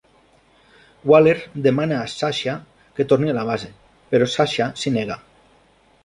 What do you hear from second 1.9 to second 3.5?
a Sasha que torni a la